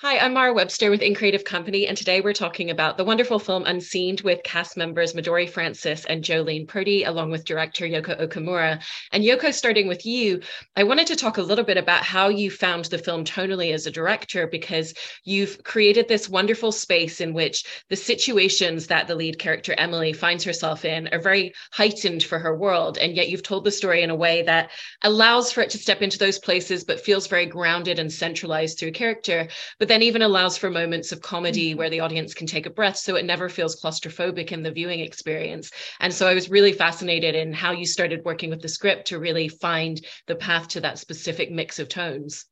[0.00, 3.64] Hi, I'm Mara Webster with InCreative Company, and today we're talking about the wonderful film
[3.64, 8.80] Unseen with cast members Midori Francis and Jolene Purdy, along with director Yoko Okumura.
[9.10, 10.40] And Yoko, starting with you,
[10.76, 13.88] I wanted to talk a little bit about how you found the film tonally as
[13.88, 19.40] a director, because you've created this wonderful space in which the situations that the lead
[19.40, 22.98] character Emily finds herself in are very heightened for her world.
[22.98, 24.70] And yet you've told the story in a way that
[25.02, 28.92] allows for it to step into those places, but feels very grounded and centralized through
[28.92, 29.48] character.
[29.80, 31.78] But but then even allows for moments of comedy mm-hmm.
[31.78, 35.00] where the audience can take a breath so it never feels claustrophobic in the viewing
[35.00, 35.70] experience
[36.00, 39.18] and so i was really fascinated in how you started working with the script to
[39.18, 42.44] really find the path to that specific mix of tones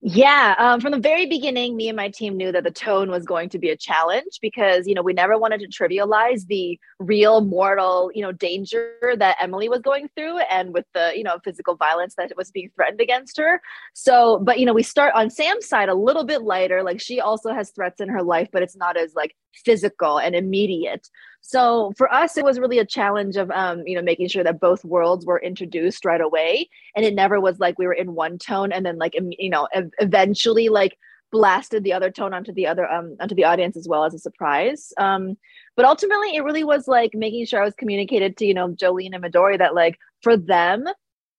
[0.00, 3.24] yeah, um, from the very beginning, me and my team knew that the tone was
[3.24, 7.40] going to be a challenge because you know we never wanted to trivialize the real
[7.40, 11.74] mortal you know danger that Emily was going through, and with the you know physical
[11.74, 13.60] violence that was being threatened against her.
[13.92, 16.84] So, but you know we start on Sam's side a little bit lighter.
[16.84, 20.36] Like she also has threats in her life, but it's not as like physical and
[20.36, 21.08] immediate.
[21.40, 24.60] So for us, it was really a challenge of um, you know making sure that
[24.60, 28.38] both worlds were introduced right away, and it never was like we were in one
[28.38, 29.68] tone and then like you know
[30.00, 30.96] eventually like
[31.30, 34.18] blasted the other tone onto the other um onto the audience as well as a
[34.18, 34.92] surprise.
[34.98, 35.36] Um,
[35.76, 39.14] but ultimately, it really was like making sure I was communicated to you know Jolene
[39.14, 40.84] and Midori that like for them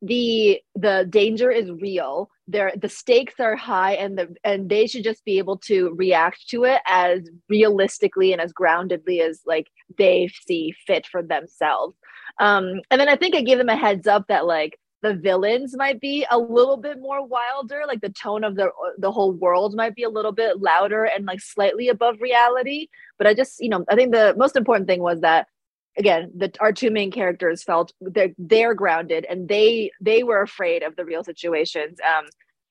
[0.02, 2.30] the the danger is real.
[2.48, 6.48] There the stakes are high and the and they should just be able to react
[6.50, 11.96] to it as realistically and as groundedly as like they see fit for themselves.
[12.40, 15.76] Um and then i think i gave them a heads up that like the villains
[15.76, 19.76] might be a little bit more wilder like the tone of the the whole world
[19.76, 22.88] might be a little bit louder and like slightly above reality.
[23.18, 25.48] But i just you know i think the most important thing was that
[26.00, 30.82] again the our two main characters felt they're they're grounded and they they were afraid
[30.82, 32.26] of the real situations um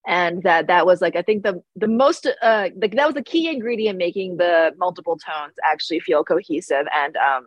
[0.06, 3.22] and that that was like i think the the most uh like that was a
[3.22, 7.46] key ingredient making the multiple tones actually feel cohesive and um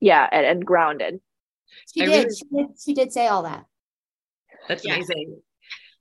[0.00, 1.20] yeah and, and grounded.
[1.94, 3.64] She did, really, she did she did say all that.
[4.68, 4.94] That's yeah.
[4.94, 5.40] amazing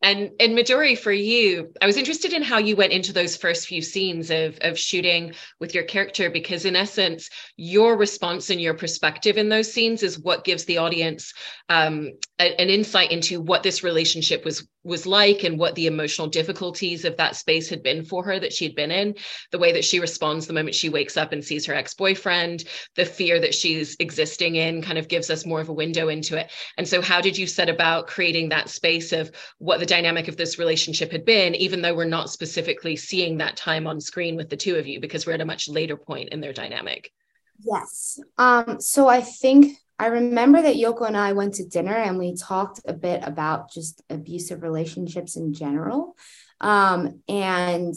[0.02, 3.68] and and Midori, for you, I was interested in how you went into those first
[3.68, 8.74] few scenes of of shooting with your character, because in essence, your response and your
[8.74, 11.34] perspective in those scenes is what gives the audience
[11.68, 16.28] um, a, an insight into what this relationship was was like and what the emotional
[16.28, 19.14] difficulties of that space had been for her that she'd been in.
[19.52, 22.64] The way that she responds the moment she wakes up and sees her ex-boyfriend
[22.96, 26.38] the fear that she's existing in kind of gives us more of a window into
[26.38, 26.50] it.
[26.78, 30.38] And so how did you set about creating that space of what the dynamic of
[30.38, 34.50] this relationship had been even though we're not specifically seeing that time on screen with
[34.50, 37.12] the two of you because we're at a much later point in their dynamic
[37.60, 42.18] yes um so i think I remember that Yoko and I went to dinner and
[42.18, 46.16] we talked a bit about just abusive relationships in general.
[46.62, 47.94] Um, and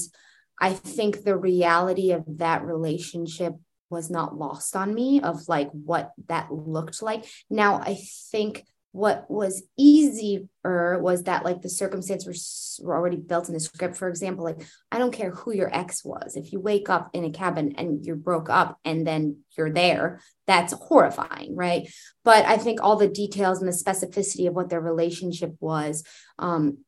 [0.61, 3.55] I think the reality of that relationship
[3.89, 7.25] was not lost on me of like what that looked like.
[7.49, 7.99] Now, I
[8.33, 13.61] think what was easier was that like the circumstances were, were already built in the
[13.61, 13.97] script.
[13.97, 16.37] For example like i don't care who your ex was.
[16.37, 20.21] If you wake up in a cabin and you broke up and then you're there
[20.47, 21.89] that's horrifying right?
[22.25, 26.05] But i think all the details and the specificity of what their relationship was
[26.39, 26.79] um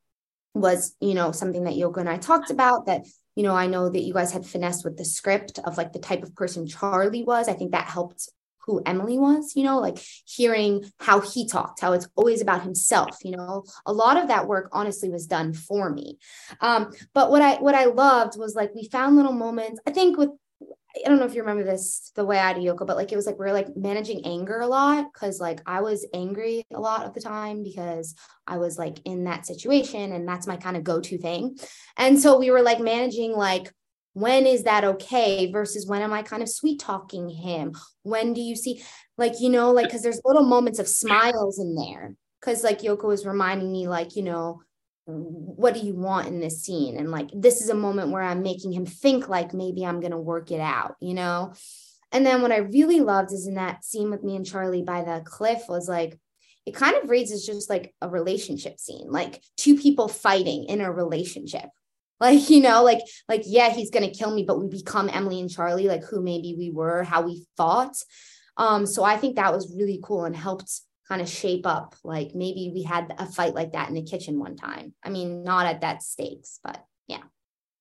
[0.55, 3.03] was you know something that yoko and i talked about that
[3.35, 5.99] you know i know that you guys had finessed with the script of like the
[5.99, 7.49] type of person charlie was.
[7.49, 8.29] I think that helped
[8.67, 13.17] who Emily was, you know, like hearing how he talked, how it's always about himself,
[13.23, 13.65] you know.
[13.87, 16.19] A lot of that work honestly was done for me.
[16.61, 19.81] Um, but what I what I loved was like we found little moments.
[19.87, 20.31] I think with
[20.97, 23.17] I don't know if you remember this the way I do Yoko, but like it
[23.17, 26.81] was like we are like managing anger a lot because like I was angry a
[26.81, 28.15] lot of the time because
[28.47, 31.59] I was like in that situation and that's my kind of go-to thing.
[31.97, 33.73] And so we were like managing like
[34.15, 37.75] when is that okay versus when am i kind of sweet talking him?
[38.03, 38.83] When do you see
[39.19, 42.17] like you know like because there's little moments of smiles in there.
[42.41, 44.63] Because like yoko was reminding me like you know
[45.07, 46.97] what do you want in this scene?
[46.97, 50.21] And like this is a moment where i'm making him think like maybe i'm gonna
[50.21, 51.53] work it out you know?
[52.13, 55.03] And then what i really loved is in that scene with me and charlie by
[55.03, 56.19] the cliff was like
[56.67, 60.81] it kind of reads as just like a relationship scene like two people fighting in
[60.81, 61.69] a relationship
[62.25, 65.51] like you know like like yeah he's gonna kill me but we become emily and
[65.51, 67.95] charlie like who maybe we were how we fought
[68.57, 72.35] um so i think that was really cool and helped kind of shape up like
[72.35, 74.95] maybe we had a fight like that in the kitchen one time.
[75.03, 77.23] I mean not at that stakes but yeah.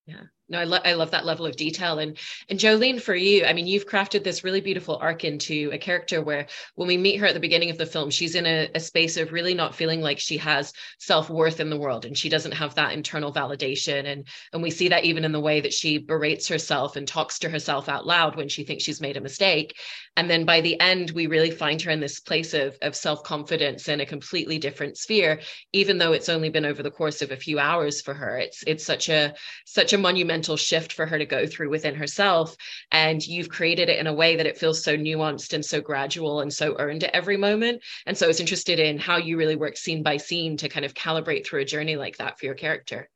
[0.05, 1.99] Yeah no, I, lo- I love that level of detail.
[1.99, 2.17] And
[2.49, 6.21] and Jolene, for you, I mean, you've crafted this really beautiful arc into a character
[6.21, 8.79] where when we meet her at the beginning of the film, she's in a, a
[8.79, 12.51] space of really not feeling like she has self-worth in the world and she doesn't
[12.51, 14.05] have that internal validation.
[14.05, 17.39] And and we see that even in the way that she berates herself and talks
[17.39, 19.75] to herself out loud when she thinks she's made a mistake.
[20.15, 23.87] And then by the end, we really find her in this place of, of self-confidence
[23.87, 25.39] in a completely different sphere,
[25.71, 28.37] even though it's only been over the course of a few hours for her.
[28.37, 29.33] It's it's such a
[29.65, 32.55] such a monumental shift for her to go through within herself.
[32.91, 36.41] And you've created it in a way that it feels so nuanced and so gradual
[36.41, 37.81] and so earned at every moment.
[38.05, 40.85] And so I was interested in how you really work scene by scene to kind
[40.85, 43.09] of calibrate through a journey like that for your character.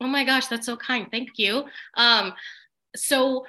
[0.00, 1.08] Oh my gosh, that's so kind.
[1.10, 1.64] Thank you.
[1.96, 2.32] Um,
[2.94, 3.44] so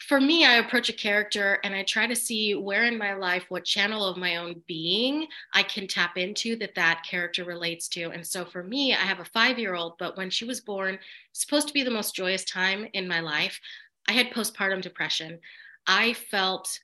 [0.00, 3.44] for me, I approach a character and I try to see where in my life,
[3.48, 8.10] what channel of my own being I can tap into that that character relates to.
[8.10, 10.98] And so for me, I have a five year old, but when she was born,
[11.32, 13.60] supposed to be the most joyous time in my life,
[14.08, 15.38] I had postpartum depression.
[15.86, 16.80] I felt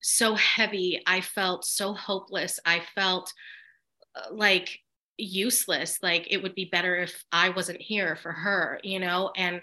[0.00, 1.00] so heavy.
[1.06, 2.60] I felt so hopeless.
[2.66, 3.32] I felt
[4.14, 4.80] uh, like
[5.16, 5.98] useless.
[6.02, 9.32] Like it would be better if I wasn't here for her, you know?
[9.36, 9.62] And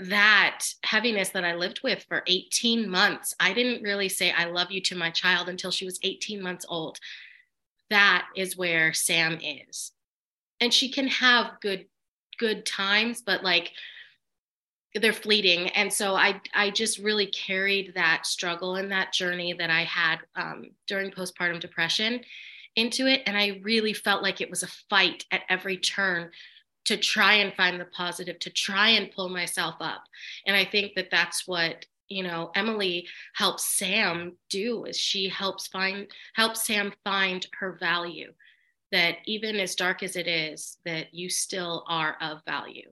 [0.00, 3.34] that heaviness that I lived with for 18 months.
[3.40, 6.66] I didn't really say I love you to my child until she was 18 months
[6.68, 6.98] old.
[7.90, 9.92] That is where Sam is.
[10.60, 11.86] And she can have good
[12.38, 13.72] good times, but like
[14.94, 15.68] they're fleeting.
[15.70, 20.18] And so I I just really carried that struggle and that journey that I had
[20.36, 22.20] um, during postpartum depression
[22.76, 23.22] into it.
[23.26, 26.30] And I really felt like it was a fight at every turn
[26.88, 30.04] to try and find the positive, to try and pull myself up.
[30.46, 35.66] And I think that that's what you know Emily helps Sam do is she helps
[35.66, 38.32] find helps Sam find her value
[38.90, 42.90] that even as dark as it is that you still are of value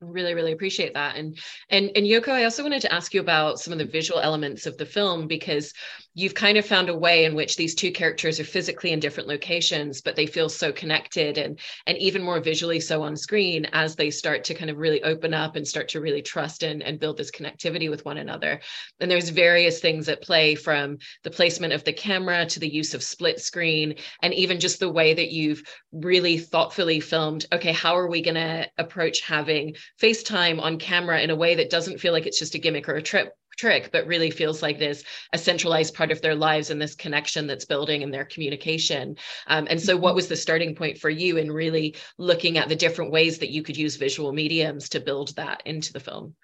[0.00, 1.16] really really appreciate that.
[1.16, 1.38] And
[1.70, 4.66] and and yoko i also wanted to ask you about some of the visual elements
[4.66, 5.72] of the film because
[6.14, 9.28] you've kind of found a way in which these two characters are physically in different
[9.28, 13.96] locations but they feel so connected and and even more visually so on screen as
[13.96, 17.00] they start to kind of really open up and start to really trust and, and
[17.00, 18.60] build this connectivity with one another.
[19.00, 22.94] And there's various things at play from the placement of the camera to the use
[22.94, 25.62] of split screen and even just the way that you've
[25.92, 31.30] really thoughtfully filmed okay how are we going to approach having FaceTime on camera in
[31.30, 34.06] a way that doesn't feel like it's just a gimmick or a trip trick, but
[34.06, 38.02] really feels like this a centralized part of their lives and this connection that's building
[38.02, 39.16] in their communication.
[39.48, 40.16] Um, and so, what mm-hmm.
[40.16, 43.62] was the starting point for you in really looking at the different ways that you
[43.62, 46.34] could use visual mediums to build that into the film?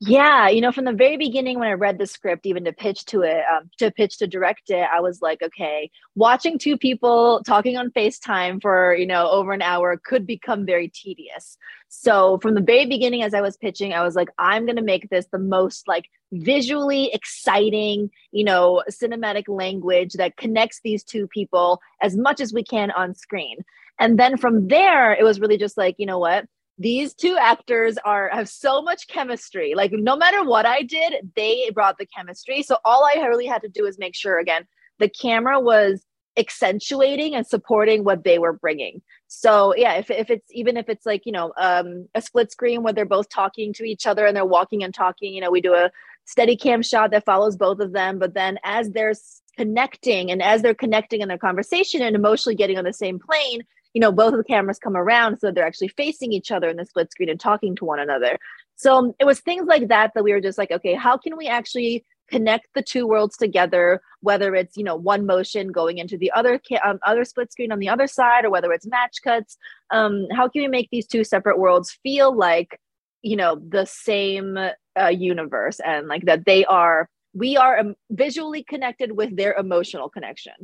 [0.00, 3.04] Yeah, you know, from the very beginning when I read the script, even to pitch
[3.06, 7.42] to it, um, to pitch to direct it, I was like, okay, watching two people
[7.46, 11.56] talking on FaceTime for, you know, over an hour could become very tedious.
[11.88, 14.82] So from the very beginning, as I was pitching, I was like, I'm going to
[14.82, 21.28] make this the most like visually exciting, you know, cinematic language that connects these two
[21.28, 23.58] people as much as we can on screen.
[24.00, 26.46] And then from there, it was really just like, you know what?
[26.78, 29.74] These two actors are have so much chemistry.
[29.76, 32.62] Like no matter what i did they brought the chemistry.
[32.62, 34.66] So all i really had to do is make sure again
[34.98, 36.04] the camera was
[36.36, 39.02] accentuating and supporting what they were bringing.
[39.28, 42.82] So yeah if, if it's even if it's like you know um, a split screen
[42.82, 45.60] where they're both talking to each other and they're walking and talking you know we
[45.60, 45.90] do a
[46.26, 48.18] steady cam shot that follows both of them.
[48.18, 49.14] But then as they're
[49.56, 53.62] connecting and as they're connecting in their conversation and emotionally getting on the same plane
[53.94, 56.76] you know both of the cameras come around so they're actually facing each other in
[56.76, 58.38] the split screen and talking to one another.
[58.76, 61.36] So um, it was things like that that we were just like okay how can
[61.36, 66.16] we actually connect the two worlds together whether it's you know one motion going into
[66.18, 69.18] the other ca- um, other split screen on the other side or whether it's match
[69.22, 69.56] cuts?
[69.90, 72.80] Um, how can we make these two separate worlds feel like
[73.22, 74.58] you know the same
[75.00, 80.08] uh, universe and like that they are we are um, visually connected with their emotional
[80.08, 80.54] connection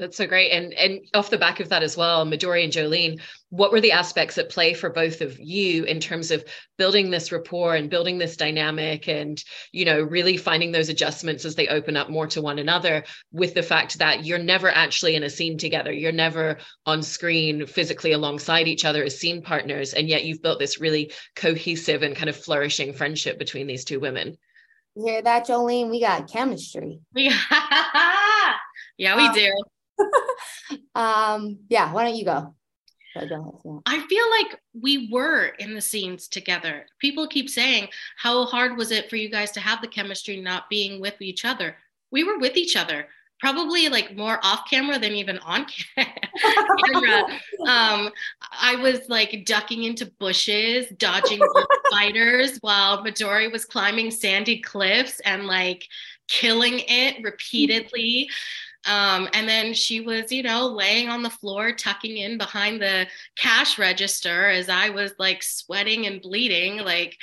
[0.00, 0.50] that's so great.
[0.50, 3.92] And and off the back of that as well, Midori and Jolene, what were the
[3.92, 6.44] aspects at play for both of you in terms of
[6.78, 9.42] building this rapport and building this dynamic and,
[9.72, 13.54] you know, really finding those adjustments as they open up more to one another with
[13.54, 15.92] the fact that you're never actually in a scene together.
[15.92, 19.92] You're never on screen physically alongside each other as scene partners.
[19.92, 24.00] And yet you've built this really cohesive and kind of flourishing friendship between these two
[24.00, 24.38] women.
[24.96, 25.90] You hear that, Jolene?
[25.90, 27.00] We got chemistry.
[29.00, 29.52] yeah, we um, do.
[30.94, 32.54] um, yeah, why don't you go?
[33.86, 36.86] I feel like we were in the scenes together.
[37.00, 40.70] People keep saying, How hard was it for you guys to have the chemistry not
[40.70, 41.76] being with each other?
[42.12, 43.08] We were with each other.
[43.40, 45.66] probably like more off camera than even on
[45.96, 47.24] camera.
[47.66, 48.10] um,
[48.52, 51.40] I was like ducking into bushes, dodging
[51.86, 55.88] spiders while Midori was climbing sandy cliffs and like
[56.28, 58.28] killing it repeatedly.
[58.86, 63.06] Um, and then she was, you know, laying on the floor, tucking in behind the
[63.36, 67.18] cash register as I was like sweating and bleeding, like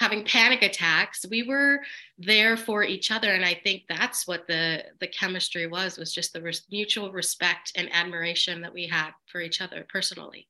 [0.00, 1.24] having panic attacks.
[1.28, 1.80] We were
[2.18, 6.32] there for each other, and I think that's what the the chemistry was was just
[6.32, 10.46] the res- mutual respect and admiration that we had for each other personally.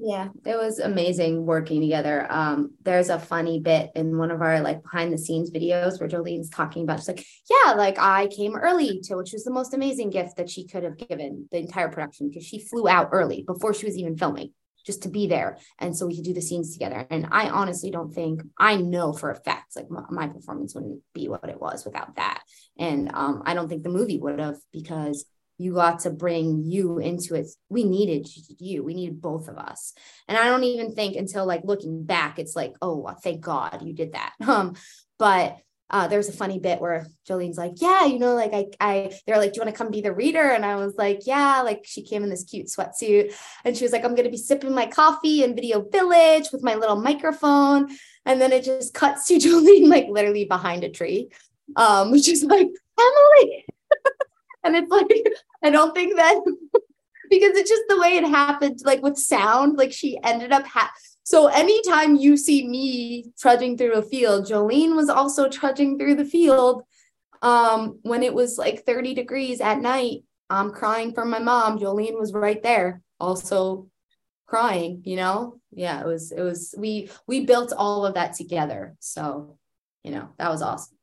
[0.00, 2.24] Yeah, it was amazing working together.
[2.30, 6.08] Um, there's a funny bit in one of our like behind the scenes videos where
[6.08, 9.74] Jolene's talking about she's like, yeah, like I came early to which was the most
[9.74, 13.42] amazing gift that she could have given the entire production because she flew out early
[13.42, 14.52] before she was even filming
[14.86, 15.58] just to be there.
[15.80, 17.04] And so we could do the scenes together.
[17.10, 21.00] And i honestly don't think i know for a fact like my, my performance wouldn't
[21.12, 22.40] be what it was without that.
[22.78, 25.24] And um, i don't think the movie would have because
[25.58, 27.48] you got to bring you into it.
[27.68, 28.84] We needed you.
[28.84, 29.92] We needed both of us.
[30.28, 33.92] And I don't even think until like looking back, it's like, oh, thank God you
[33.92, 34.32] did that.
[34.48, 34.76] Um,
[35.18, 35.58] but
[35.90, 39.38] uh, there's a funny bit where Jolene's like, yeah, you know, like I, I, they're
[39.38, 40.42] like, do you want to come be the reader?
[40.42, 43.34] And I was like, yeah, like she came in this cute sweatsuit
[43.64, 46.62] and she was like, I'm going to be sipping my coffee in Video Village with
[46.62, 47.88] my little microphone.
[48.24, 51.30] And then it just cuts to Jolene, like literally behind a tree,
[51.76, 53.64] um, which is like, Emily.
[54.64, 55.06] And it's like,
[55.62, 56.40] I don't think that
[57.30, 60.92] because it's just the way it happened, like with sound, like she ended up ha-
[61.28, 66.24] so anytime you see me trudging through a field, Jolene was also trudging through the
[66.24, 66.84] field
[67.42, 70.24] um, when it was like 30 degrees at night.
[70.48, 71.78] I'm crying for my mom.
[71.78, 73.88] Jolene was right there, also
[74.46, 75.60] crying, you know?
[75.70, 78.96] Yeah, it was, it was, we, we built all of that together.
[79.00, 79.58] So,
[80.02, 80.97] you know, that was awesome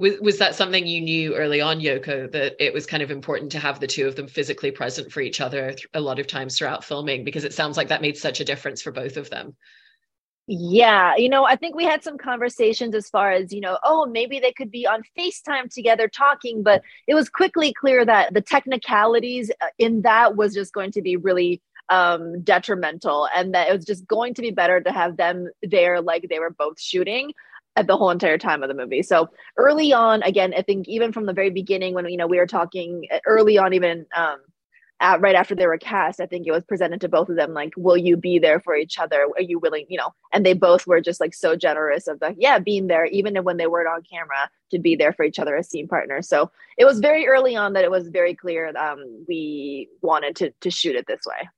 [0.00, 3.52] was was that something you knew early on yoko that it was kind of important
[3.52, 6.56] to have the two of them physically present for each other a lot of times
[6.56, 7.22] throughout filming?
[7.22, 9.54] Because it sounds like that made such a difference for both of them.
[10.46, 14.06] Yeah, you know, I think we had some conversations as far as, you know, oh,
[14.06, 18.40] maybe they could be on FaceTime together talking, but it was quickly clear that the
[18.40, 23.76] technicalities uh, in that was just going to be really um, detrimental and that it
[23.76, 27.32] was just going to be better to have them there like they were both shooting
[27.76, 29.02] at the whole entire time of the movie.
[29.02, 32.38] So early on, again, I think even from the very beginning when you know we
[32.38, 34.38] were talking uh, early on, even um,
[35.00, 37.54] at, right after they were cast, I think it was presented to both of them
[37.54, 39.28] like, "Will you be there for each other?
[39.36, 42.34] Are you willing?" You know, and they both were just like so generous of the
[42.36, 45.56] yeah, being there even when they weren't on camera to be there for each other
[45.56, 46.28] as scene partners.
[46.28, 50.50] So it was very early on that it was very clear um, we wanted to
[50.60, 51.48] to shoot it this way.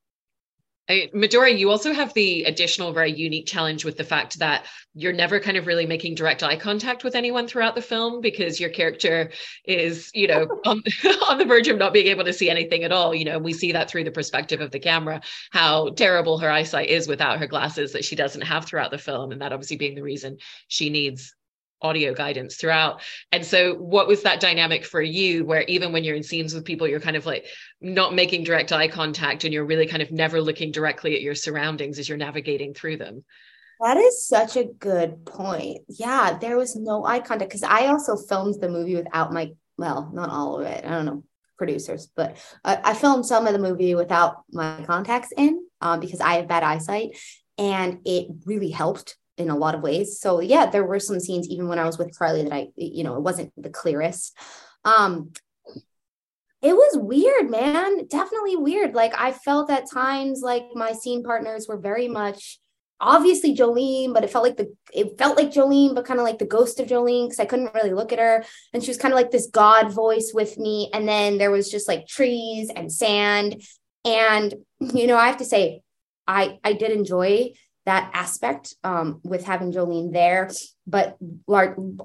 [0.88, 5.12] I, Midori, you also have the additional very unique challenge with the fact that you're
[5.12, 8.68] never kind of really making direct eye contact with anyone throughout the film because your
[8.68, 9.30] character
[9.64, 10.82] is, you know, on,
[11.28, 13.14] on the verge of not being able to see anything at all.
[13.14, 15.20] You know, we see that through the perspective of the camera,
[15.52, 19.30] how terrible her eyesight is without her glasses that she doesn't have throughout the film.
[19.30, 21.32] And that obviously being the reason she needs
[21.82, 23.02] audio guidance throughout.
[23.32, 26.64] And so, what was that dynamic for you where even when you're in scenes with
[26.64, 27.46] people, you're kind of like
[27.82, 31.34] not making direct eye contact and you're really kind of never looking directly at your
[31.34, 33.24] surroundings as you're navigating through them?
[33.80, 35.82] That is such a good point.
[35.88, 40.10] Yeah, there was no eye contact because I also filmed the movie without my, well,
[40.14, 40.84] not all of it.
[40.84, 41.24] I don't know,
[41.58, 46.20] producers, but I, I filmed some of the movie without my contacts in um, because
[46.20, 47.18] I have bad eyesight.
[47.58, 50.20] And it really helped in a lot of ways.
[50.20, 53.02] So yeah, there were some scenes even when I was with Carly that I, you
[53.02, 54.36] know, it wasn't the clearest.
[54.84, 55.32] Um,
[56.62, 58.06] it was weird, man.
[58.06, 58.94] Definitely weird.
[58.94, 62.60] Like I felt at times like my scene partners were very much
[63.00, 66.38] obviously Jolene, but it felt like the it felt like Jolene, but kind of like
[66.38, 68.44] the ghost of Jolene because I couldn't really look at her.
[68.72, 70.88] And she was kind of like this God voice with me.
[70.94, 73.62] And then there was just like trees and sand.
[74.04, 75.82] And you know, I have to say,
[76.28, 77.52] I I did enjoy
[77.84, 80.50] that aspect um, with having Jolene there,
[80.86, 81.16] but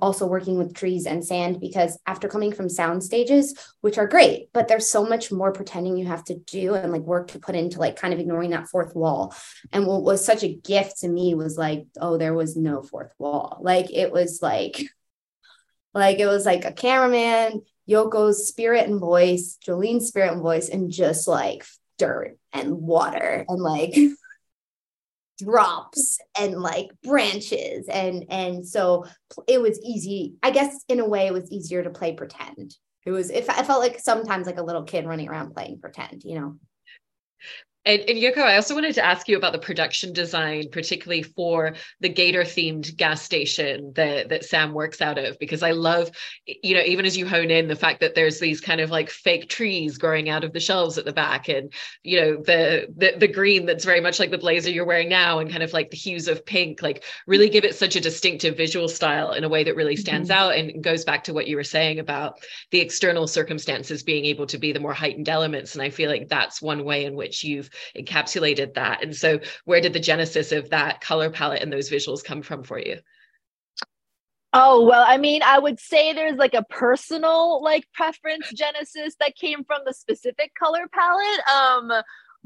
[0.01, 4.49] also working with trees and sand because after coming from sound stages, which are great,
[4.53, 7.55] but there's so much more pretending you have to do and like work to put
[7.55, 9.35] into like kind of ignoring that fourth wall.
[9.71, 13.13] And what was such a gift to me was like, oh, there was no fourth
[13.19, 13.59] wall.
[13.61, 14.81] Like it was like,
[15.93, 20.91] like it was like a cameraman, Yoko's spirit and voice, Jolene's spirit and voice, and
[20.91, 21.63] just like
[21.97, 23.95] dirt and water and like
[25.37, 29.05] drops and like branches and and so
[29.47, 32.75] it was easy i guess in a way it was easier to play pretend.
[33.05, 36.39] It was i felt like sometimes like a little kid running around playing pretend you
[36.39, 36.57] know
[37.87, 41.73] And, and, Yoko, I also wanted to ask you about the production design, particularly for
[42.01, 46.11] the gator themed gas station that, that Sam works out of, because I love,
[46.45, 49.09] you know, even as you hone in the fact that there's these kind of like
[49.09, 51.71] fake trees growing out of the shelves at the back and,
[52.03, 55.39] you know, the, the, the green that's very much like the blazer you're wearing now
[55.39, 58.57] and kind of like the hues of pink, like really give it such a distinctive
[58.57, 60.37] visual style in a way that really stands mm-hmm.
[60.37, 62.37] out and goes back to what you were saying about
[62.71, 65.73] the external circumstances being able to be the more heightened elements.
[65.73, 69.03] And I feel like that's one way in which you've encapsulated that.
[69.03, 72.63] And so, where did the genesis of that color palette and those visuals come from
[72.63, 72.97] for you?
[74.53, 79.35] Oh, well, I mean, I would say there's like a personal like preference genesis that
[79.35, 81.47] came from the specific color palette.
[81.47, 82.03] Um,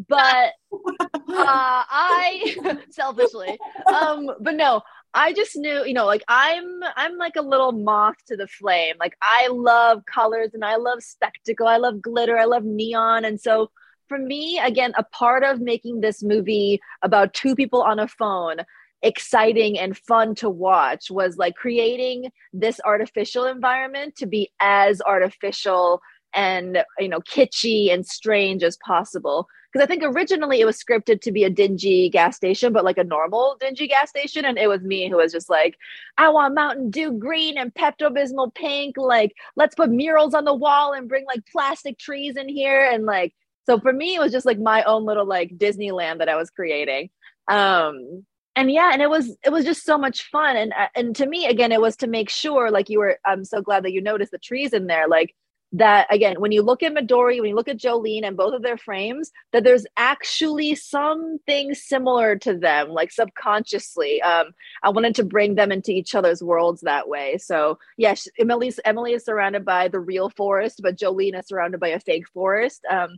[0.07, 0.53] but
[1.11, 3.57] uh, I selfishly,
[3.88, 4.81] um, but no,
[5.13, 8.95] I just knew, you know, like I'm I'm like a little moth to the flame.
[9.00, 11.67] Like I love colors and I love spectacle.
[11.67, 12.38] I love glitter.
[12.38, 13.25] I love neon.
[13.25, 13.71] And so
[14.12, 18.58] for me, again, a part of making this movie about two people on a phone
[19.03, 26.01] exciting and fun to watch was like creating this artificial environment to be as artificial
[26.34, 29.48] and you know kitschy and strange as possible.
[29.72, 32.98] Because i think originally it was scripted to be a dingy gas station but like
[32.98, 35.77] a normal dingy gas station and it was me who was just like
[36.18, 40.91] i want mountain dew green and pepto-bismol pink like let's put murals on the wall
[40.91, 43.34] and bring like plastic trees in here and like
[43.65, 46.50] so for me, it was just like my own little like Disneyland that I was
[46.50, 47.10] creating.
[47.48, 48.25] Um,
[48.56, 50.58] and yeah, and it was it was just so much fun.
[50.58, 53.18] And uh, and to me, again, it was to make sure, like you were.
[53.25, 55.36] I'm so glad that you noticed the trees in there, like
[55.74, 58.62] that again when you look at midori when you look at jolene and both of
[58.62, 64.48] their frames that there's actually something similar to them like subconsciously um
[64.84, 69.13] i wanted to bring them into each other's worlds that way so yes emily's emily
[69.13, 73.18] is surrounded by the real forest but jolene is surrounded by a fake forest um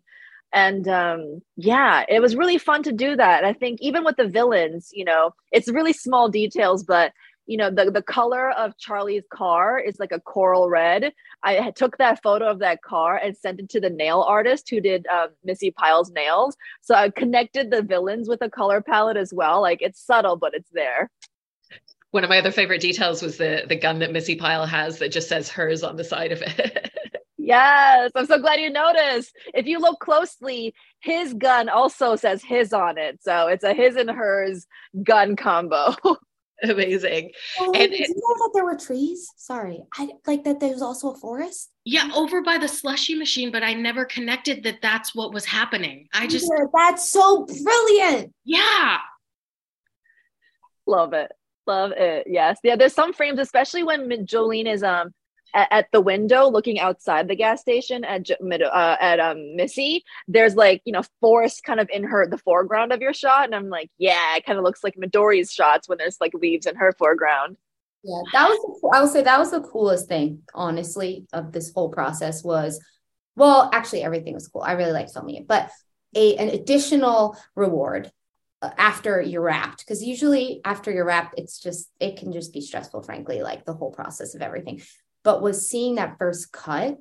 [0.53, 3.43] and um, yeah it was really fun to do that.
[3.43, 7.11] And i think even with the villains you know it's really small details but
[7.45, 11.11] you know the, the color of charlie's car is like a coral red.
[11.45, 14.79] I took that photo of that car and sent it to the nail artist who
[14.79, 16.55] did um, missy pyle's nails.
[16.81, 19.61] So i connected the villains with a color palette as well.
[19.61, 21.09] Like it's subtle but it's there.
[22.11, 25.11] One of my other favorite details was the the gun that missy pyle has that
[25.11, 26.91] just says hers on the side of it
[27.43, 29.35] Yes, I'm so glad you noticed.
[29.53, 33.21] If you look closely, his gun also says his on it.
[33.21, 34.65] So it's a his and hers
[35.03, 35.93] gun combo.
[36.63, 37.31] Amazing.
[37.59, 39.29] Oh, and did you know that there were trees?
[39.35, 39.83] Sorry.
[39.97, 41.69] I like that there's also a forest.
[41.83, 46.07] Yeah, over by the slushy machine, but I never connected that that's what was happening.
[46.13, 48.33] I just yeah, that's so brilliant.
[48.45, 48.99] Yeah.
[50.87, 51.29] Love it.
[51.67, 52.27] Love it.
[52.27, 52.59] Yes.
[52.63, 55.13] Yeah, there's some frames especially when Jolene is um
[55.53, 60.55] at, at, the window looking outside the gas station at uh, at um, Missy, there's
[60.55, 63.69] like you know forest kind of in her the foreground of your shot, and I'm
[63.69, 66.93] like, yeah, it kind of looks like Midori's shots when there's like leaves in her
[66.97, 67.57] foreground.
[68.03, 71.71] Yeah, that was the, I would say that was the coolest thing, honestly, of this
[71.73, 72.81] whole process was,
[73.35, 74.61] well, actually everything was cool.
[74.61, 75.71] I really liked filming it, but
[76.15, 78.11] a an additional reward
[78.61, 82.61] uh, after you're wrapped because usually after you're wrapped it's just it can just be
[82.61, 84.81] stressful frankly like the whole process of everything
[85.23, 86.97] but was seeing that first cut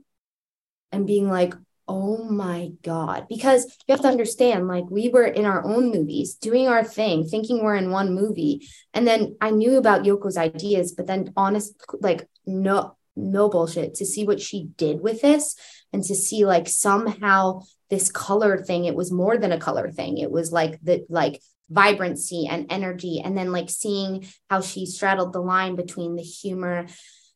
[0.90, 1.54] and being like,
[1.88, 3.26] oh my God.
[3.28, 7.26] Because you have to understand, like, we were in our own movies, doing our thing,
[7.26, 8.68] thinking we're in one movie.
[8.94, 14.06] And then I knew about Yoko's ideas, but then honest, like, no, no bullshit to
[14.06, 15.56] see what she did with this
[15.92, 20.16] and to see like somehow this color thing it was more than a color thing
[20.16, 25.32] it was like the like vibrancy and energy and then like seeing how she straddled
[25.32, 26.86] the line between the humor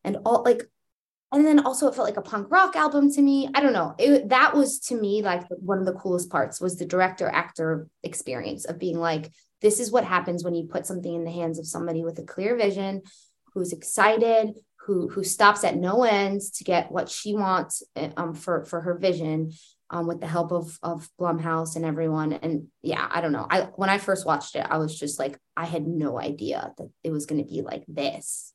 [0.03, 0.63] and all like
[1.37, 3.95] and then also it felt like a punk rock album to me i don't know
[3.99, 7.87] it, that was to me like one of the coolest parts was the director actor
[8.03, 11.59] experience of being like this is what happens when you put something in the hands
[11.59, 13.03] of somebody with a clear vision
[13.53, 18.35] who's excited who who stops at no ends to get what she wants eh, um,
[18.35, 19.53] for for her vision
[19.91, 22.33] um, with the help of of Blumhouse and everyone.
[22.33, 23.47] And yeah, I don't know.
[23.49, 26.89] I when I first watched it, I was just like, I had no idea that
[27.05, 28.53] it was going to be like this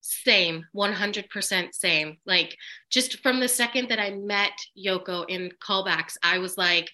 [0.00, 2.56] same 100% same like
[2.90, 6.90] just from the second that i met yoko in callbacks i was like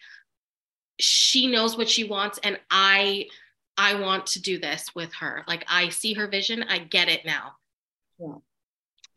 [0.98, 3.26] she knows what she wants and i
[3.76, 7.24] i want to do this with her like i see her vision i get it
[7.24, 7.52] now
[8.18, 8.34] yeah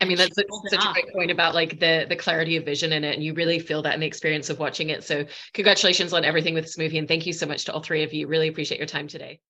[0.00, 2.92] I mean, that's such, such a great point about like the the clarity of vision
[2.92, 5.02] in it, and you really feel that in the experience of watching it.
[5.02, 5.24] So,
[5.54, 8.12] congratulations on everything with this movie, and thank you so much to all three of
[8.12, 8.28] you.
[8.28, 9.40] Really appreciate your time today.